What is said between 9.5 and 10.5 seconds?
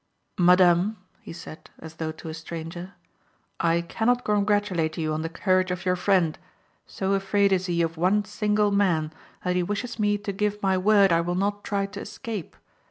he wishes me to